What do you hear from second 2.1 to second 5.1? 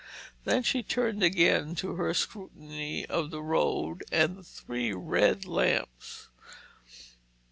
scrutiny of the road and the three